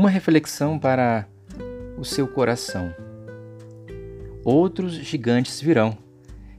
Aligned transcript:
Uma 0.00 0.08
reflexão 0.08 0.78
para 0.78 1.26
o 1.98 2.06
seu 2.06 2.26
coração. 2.26 2.90
Outros 4.42 4.94
gigantes 4.94 5.60
virão. 5.60 5.94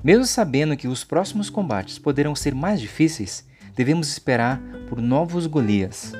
Mesmo 0.03 0.25
sabendo 0.25 0.77
que 0.77 0.87
os 0.87 1.03
próximos 1.03 1.49
combates 1.49 1.97
poderão 1.97 2.35
ser 2.35 2.53
mais 2.53 2.79
difíceis, 2.79 3.43
devemos 3.75 4.09
esperar 4.09 4.61
por 4.87 5.01
novos 5.01 5.47
Golias, 5.47 6.13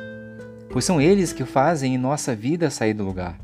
pois 0.72 0.84
são 0.84 1.00
eles 1.00 1.32
que 1.32 1.46
fazem 1.46 1.96
nossa 1.96 2.36
vida 2.36 2.72
sair 2.72 2.96
do 2.96 3.06
lugar. 3.06 3.40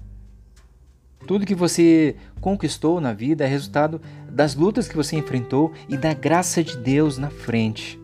Tudo 1.28 1.46
que 1.46 1.54
você 1.54 2.16
conquistou 2.42 3.00
na 3.00 3.14
vida 3.14 3.46
é 3.46 3.48
resultado 3.48 4.02
das 4.28 4.56
lutas 4.56 4.88
que 4.88 4.96
você 4.96 5.18
enfrentou 5.18 5.72
e 5.88 5.96
da 5.96 6.16
graça 6.16 6.64
de 6.64 6.76
Deus 6.78 7.20
na 7.20 7.30
frente. 7.30 8.02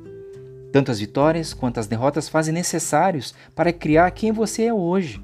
Tanto 0.72 0.92
as 0.92 1.00
vitórias 1.00 1.52
quanto 1.52 1.80
as 1.80 1.88
derrotas 1.88 2.30
fazem 2.30 2.54
necessários 2.54 3.34
para 3.56 3.74
criar 3.74 4.12
quem 4.12 4.32
você 4.32 4.66
é 4.66 4.74
hoje. 4.74 5.20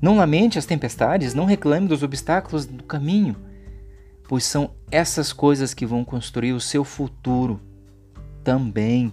Não 0.00 0.16
lamente 0.16 0.58
as 0.58 0.66
tempestades, 0.66 1.34
não 1.34 1.44
reclame 1.44 1.88
dos 1.88 2.02
obstáculos 2.02 2.66
do 2.66 2.84
caminho, 2.84 3.36
pois 4.28 4.44
são 4.44 4.70
essas 4.90 5.32
coisas 5.32 5.72
que 5.72 5.86
vão 5.86 6.04
construir 6.04 6.52
o 6.52 6.60
seu 6.60 6.84
futuro 6.84 7.60
também. 8.44 9.12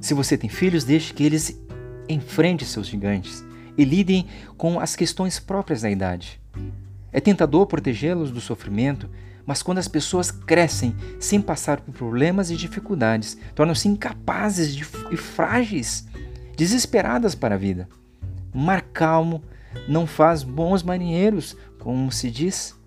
Se 0.00 0.14
você 0.14 0.36
tem 0.36 0.50
filhos, 0.50 0.84
deixe 0.84 1.14
que 1.14 1.24
eles 1.24 1.60
enfrentem 2.08 2.66
seus 2.66 2.86
gigantes 2.86 3.44
e 3.78 3.84
lidem 3.84 4.26
com 4.56 4.80
as 4.80 4.96
questões 4.96 5.38
próprias 5.38 5.82
da 5.82 5.90
idade. 5.90 6.40
É 7.12 7.20
tentador 7.20 7.66
protegê-los 7.66 8.30
do 8.30 8.40
sofrimento, 8.40 9.08
mas 9.46 9.62
quando 9.62 9.78
as 9.78 9.88
pessoas 9.88 10.30
crescem 10.30 10.94
sem 11.20 11.40
passar 11.40 11.80
por 11.80 11.92
problemas 11.92 12.50
e 12.50 12.56
dificuldades, 12.56 13.36
tornam-se 13.54 13.88
incapazes 13.88 14.76
e 15.10 15.16
frágeis, 15.16 16.06
desesperadas 16.56 17.34
para 17.34 17.54
a 17.54 17.58
vida. 17.58 17.88
Mar 18.54 18.82
calmo 18.82 19.42
não 19.88 20.06
faz 20.06 20.42
bons 20.42 20.82
marinheiros, 20.82 21.56
como 21.78 22.10
se 22.10 22.30
diz. 22.30 22.78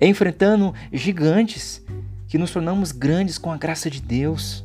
Enfrentando 0.00 0.74
gigantes 0.92 1.84
que 2.28 2.38
nos 2.38 2.50
tornamos 2.50 2.92
grandes 2.92 3.38
com 3.38 3.50
a 3.50 3.56
graça 3.56 3.88
de 3.90 4.00
Deus. 4.00 4.64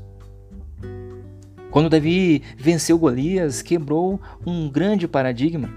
Quando 1.69 1.89
Davi 1.89 2.43
venceu 2.57 2.97
Golias, 2.97 3.61
quebrou 3.61 4.19
um 4.45 4.69
grande 4.69 5.07
paradigma. 5.07 5.69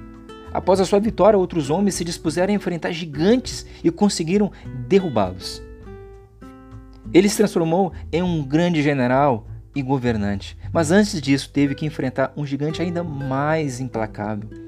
Após 0.53 0.81
a 0.81 0.85
sua 0.85 0.99
vitória, 0.99 1.39
outros 1.39 1.71
homens 1.71 1.95
se 1.95 2.05
dispuseram 2.05 2.53
a 2.53 2.57
enfrentar 2.57 2.93
gigantes 2.93 3.67
e 3.83 3.91
conseguiram 3.91 4.51
derrubá-los. 4.89 5.63
Ele 7.13 7.29
se 7.29 7.37
transformou 7.37 7.93
em 8.13 8.23
um 8.23 8.43
grande 8.43 8.83
general 8.83 9.47
e 9.75 9.83
governante, 9.83 10.57
mas 10.73 10.91
antes 10.91 11.21
disso 11.21 11.51
teve 11.51 11.75
que 11.75 11.87
enfrentar 11.87 12.33
um 12.37 12.47
gigante 12.47 12.81
ainda 12.81 13.05
mais 13.05 13.79
implacável. 13.81 14.64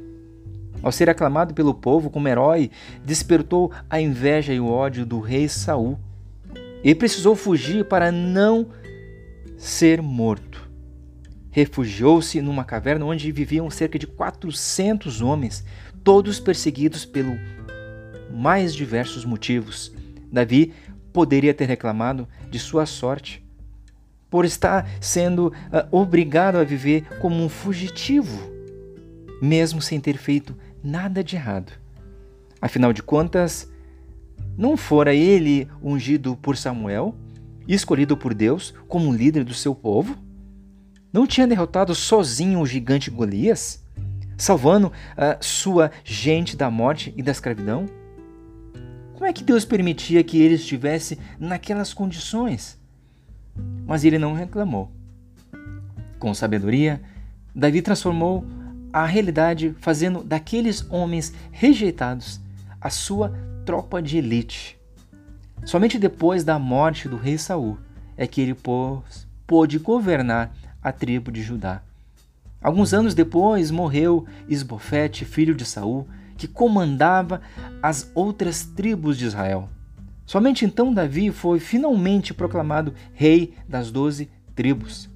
Ao 0.83 0.93
ser 0.93 1.11
aclamado 1.11 1.55
pelo 1.55 1.75
povo 1.75 2.11
como 2.11 2.29
herói, 2.29 2.71
despertou 3.05 3.73
a 3.89 4.01
inveja 4.01 4.53
e 4.53 4.61
o 4.61 4.69
ódio 4.69 5.05
do 5.05 5.21
rei 5.21 5.49
Saul. 5.49 5.99
Ele 6.83 6.95
precisou 6.95 7.35
fugir 7.35 7.85
para 7.87 8.13
não 8.13 8.69
ser 9.57 10.01
morto 10.03 10.67
refugiou-se 11.57 12.39
numa 12.43 12.67
caverna 12.67 13.07
onde 13.07 13.33
viviam 13.33 13.71
cerca 13.71 13.99
de 13.99 14.07
400 14.07 15.23
homens, 15.23 15.65
todos 16.05 16.39
perseguidos 16.39 17.07
pelo 17.07 17.35
mais 18.31 18.75
diversos 18.75 19.25
motivos. 19.25 19.91
Davi 20.31 20.75
poderia 21.15 21.55
ter 21.55 21.65
reclamado 21.65 22.29
de 22.51 22.59
sua 22.59 22.85
sorte 22.85 23.43
por 24.29 24.45
estar 24.45 24.87
sendo 25.01 25.47
uh, 25.47 25.89
obrigado 25.91 26.57
a 26.57 26.63
viver 26.63 27.07
como 27.23 27.43
um 27.43 27.49
fugitivo, 27.49 28.53
mesmo 29.41 29.81
sem 29.81 29.99
ter 29.99 30.19
feito 30.19 30.55
nada 30.83 31.23
de 31.23 31.37
errado. 31.37 31.73
Afinal 32.61 32.93
de 32.93 33.03
contas, 33.03 33.71
não 34.57 34.77
fora 34.77 35.15
ele 35.15 35.69
ungido 35.83 36.37
por 36.37 36.57
Samuel, 36.57 37.15
escolhido 37.69 38.17
por 38.17 38.33
Deus 38.33 38.73
como 38.89 39.13
líder 39.13 39.45
do 39.45 39.55
seu 39.55 39.75
povo? 39.75 40.17
Não 41.13 41.27
tinha 41.27 41.47
derrotado 41.47 41.95
sozinho 41.95 42.61
o 42.61 42.67
gigante 42.67 43.11
Golias, 43.11 43.85
salvando 44.37 44.93
a 45.17 45.39
sua 45.41 45.91
gente 46.05 46.57
da 46.57 46.71
morte 46.71 47.13
e 47.17 47.23
da 47.23 47.33
escravidão? 47.33 47.87
Como 49.15 49.25
é 49.25 49.33
que 49.33 49.43
Deus 49.43 49.65
permitia 49.65 50.23
que 50.23 50.41
ele 50.41 50.55
estivesse 50.55 51.19
naquelas 51.39 51.95
condições? 51.95 52.79
Mas 53.87 54.05
ele 54.05 54.19
não 54.19 54.35
reclamou. 54.35 54.93
Com 56.19 56.35
sabedoria, 56.35 57.01
Davi 57.55 57.81
transformou 57.81 58.45
a 58.93 59.05
realidade, 59.05 59.75
fazendo 59.81 60.23
daqueles 60.23 60.87
homens 60.91 61.33
rejeitados 61.51 62.41
a 62.81 62.91
sua 62.91 63.33
tropa 63.65 64.01
de 64.01 64.19
elite. 64.19 64.79
Somente 65.65 65.99
depois 65.99 66.45
da 66.45 66.59
morte 66.59 67.09
do 67.09 67.17
rei 67.17 67.37
Saul 67.37 67.79
é 68.17 68.27
que 68.27 68.41
ele 68.41 68.57
pôde 69.47 69.79
governar 69.79 70.55
a 70.83 70.93
tribo 70.93 71.33
de 71.33 71.43
Judá. 71.43 71.83
Alguns 72.63 72.95
anos 72.95 73.15
depois 73.15 73.71
morreu 73.71 74.27
Esbofete, 74.49 75.25
filho 75.25 75.55
de 75.55 75.65
Saul, 75.65 76.07
que 76.37 76.47
comandava 76.47 77.41
as 77.83 78.11
outras 78.15 78.65
tribos 78.65 79.19
de 79.19 79.27
Israel. 79.27 79.69
Somente 80.25 80.65
então 80.65 80.93
Davi 80.93 81.31
foi 81.31 81.61
finalmente 81.61 82.35
proclamado 82.35 82.95
rei 83.15 83.55
das 83.69 83.91
doze 83.91 84.29
tribos. 84.55 85.09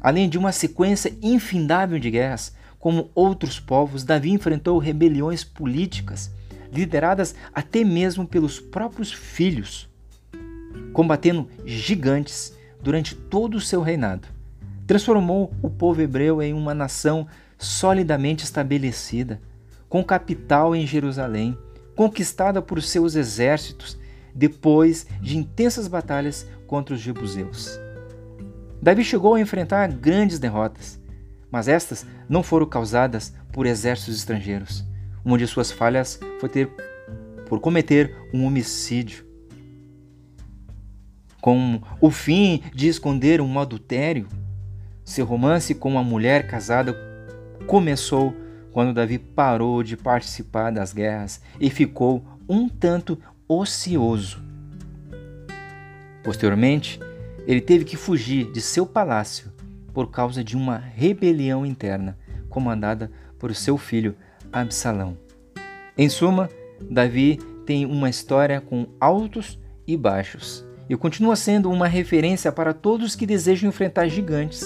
Além 0.00 0.28
de 0.28 0.38
uma 0.38 0.52
sequência 0.52 1.16
infindável 1.22 1.98
de 1.98 2.10
guerras, 2.10 2.54
como 2.80 3.10
outros 3.14 3.60
povos, 3.60 4.02
Davi 4.02 4.32
enfrentou 4.32 4.78
rebeliões 4.78 5.44
políticas, 5.44 6.32
lideradas 6.72 7.36
até 7.54 7.84
mesmo 7.84 8.26
pelos 8.26 8.58
próprios 8.58 9.12
filhos, 9.12 9.88
combatendo 10.92 11.48
gigantes 11.64 12.56
durante 12.82 13.14
todo 13.14 13.54
o 13.54 13.60
seu 13.60 13.80
reinado 13.80 14.40
transformou 14.90 15.54
o 15.62 15.70
povo 15.70 16.02
hebreu 16.02 16.42
em 16.42 16.52
uma 16.52 16.74
nação 16.74 17.24
solidamente 17.56 18.42
estabelecida, 18.42 19.40
com 19.88 20.02
capital 20.02 20.74
em 20.74 20.84
Jerusalém, 20.84 21.56
conquistada 21.94 22.60
por 22.60 22.82
seus 22.82 23.14
exércitos 23.14 23.96
depois 24.34 25.06
de 25.20 25.38
intensas 25.38 25.86
batalhas 25.86 26.44
contra 26.66 26.96
os 26.96 27.00
jebuseus. 27.00 27.78
Davi 28.82 29.04
chegou 29.04 29.36
a 29.36 29.40
enfrentar 29.40 29.92
grandes 29.92 30.40
derrotas, 30.40 31.00
mas 31.50 31.68
estas 31.68 32.06
não 32.28 32.42
foram 32.42 32.66
causadas 32.66 33.34
por 33.52 33.66
exércitos 33.66 34.16
estrangeiros. 34.16 34.84
Uma 35.24 35.36
de 35.36 35.46
suas 35.46 35.70
falhas 35.70 36.18
foi 36.38 36.48
ter 36.48 36.70
por 37.48 37.60
cometer 37.60 38.16
um 38.32 38.44
homicídio. 38.44 39.24
Com 41.40 41.80
o 42.00 42.10
fim 42.10 42.62
de 42.74 42.88
esconder 42.88 43.40
um 43.40 43.58
adultério, 43.58 44.28
seu 45.04 45.24
romance 45.24 45.74
com 45.74 45.90
uma 45.90 46.04
mulher 46.04 46.46
casada 46.46 46.96
começou 47.66 48.34
quando 48.72 48.94
Davi 48.94 49.18
parou 49.18 49.82
de 49.82 49.96
participar 49.96 50.70
das 50.70 50.92
guerras 50.92 51.40
e 51.58 51.68
ficou 51.68 52.24
um 52.48 52.68
tanto 52.68 53.18
ocioso. 53.48 54.40
Posteriormente, 56.22 57.00
ele 57.46 57.60
teve 57.60 57.84
que 57.84 57.96
fugir 57.96 58.52
de 58.52 58.60
seu 58.60 58.86
palácio 58.86 59.49
por 59.92 60.10
causa 60.10 60.42
de 60.42 60.56
uma 60.56 60.76
rebelião 60.76 61.64
interna 61.64 62.18
comandada 62.48 63.10
por 63.38 63.54
seu 63.54 63.78
filho 63.78 64.14
Absalão. 64.52 65.16
Em 65.96 66.08
suma, 66.08 66.48
Davi 66.80 67.38
tem 67.64 67.86
uma 67.86 68.10
história 68.10 68.60
com 68.60 68.86
altos 68.98 69.58
e 69.86 69.96
baixos 69.96 70.64
e 70.88 70.96
continua 70.96 71.36
sendo 71.36 71.70
uma 71.70 71.86
referência 71.86 72.50
para 72.50 72.74
todos 72.74 73.14
que 73.14 73.26
desejam 73.26 73.68
enfrentar 73.68 74.08
gigantes 74.08 74.64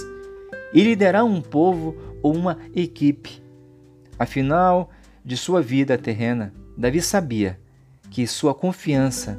e 0.72 0.82
liderar 0.82 1.24
um 1.24 1.40
povo 1.40 1.94
ou 2.22 2.34
uma 2.34 2.58
equipe. 2.74 3.42
Afinal 4.18 4.90
de 5.22 5.36
sua 5.36 5.60
vida 5.60 5.98
terrena, 5.98 6.54
Davi 6.76 7.02
sabia 7.02 7.60
que 8.10 8.26
sua 8.26 8.54
confiança 8.54 9.38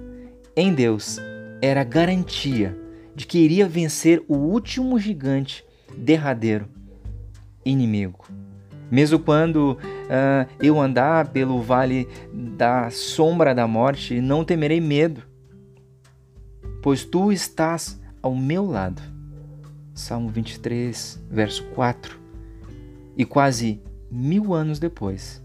em 0.55 0.73
Deus 0.73 1.17
era 1.61 1.83
garantia 1.83 2.77
de 3.15 3.25
que 3.25 3.39
iria 3.39 3.67
vencer 3.67 4.23
o 4.27 4.35
último 4.35 4.99
gigante 4.99 5.64
derradeiro 5.97 6.67
inimigo. 7.63 8.25
Mesmo 8.91 9.19
quando 9.19 9.73
uh, 9.73 10.49
eu 10.61 10.79
andar 10.79 11.29
pelo 11.29 11.61
vale 11.61 12.07
da 12.31 12.89
sombra 12.91 13.53
da 13.53 13.67
morte, 13.67 14.21
não 14.21 14.45
temerei 14.45 14.79
medo, 14.79 15.23
pois 16.83 17.03
tu 17.03 17.31
estás 17.31 17.99
ao 18.21 18.35
meu 18.35 18.65
lado. 18.65 19.01
Salmo 19.93 20.29
23, 20.29 21.23
verso 21.29 21.63
4. 21.69 22.19
E 23.17 23.25
quase 23.25 23.81
mil 24.11 24.53
anos 24.53 24.77
depois, 24.77 25.43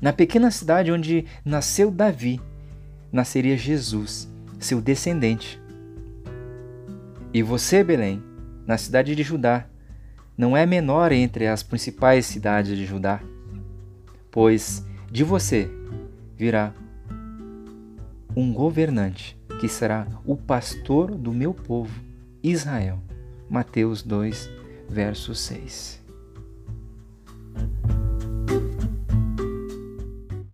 na 0.00 0.12
pequena 0.12 0.50
cidade 0.50 0.90
onde 0.90 1.26
nasceu 1.44 1.90
Davi, 1.90 2.40
nasceria 3.12 3.56
Jesus, 3.56 4.32
seu 4.58 4.80
descendente. 4.80 5.60
E 7.34 7.42
você, 7.42 7.84
Belém, 7.84 8.22
na 8.66 8.78
cidade 8.78 9.14
de 9.14 9.22
Judá, 9.22 9.66
não 10.38 10.56
é 10.56 10.64
menor 10.64 11.10
entre 11.10 11.48
as 11.48 11.64
principais 11.64 12.24
cidades 12.24 12.76
de 12.76 12.86
Judá, 12.86 13.20
pois 14.30 14.86
de 15.10 15.24
você 15.24 15.68
virá 16.36 16.72
um 18.36 18.52
governante 18.52 19.36
que 19.60 19.68
será 19.68 20.06
o 20.24 20.36
pastor 20.36 21.10
do 21.10 21.32
meu 21.32 21.52
povo, 21.52 22.00
Israel. 22.40 23.00
Mateus 23.50 24.00
2, 24.02 24.48
verso 24.88 25.34
6. 25.34 26.00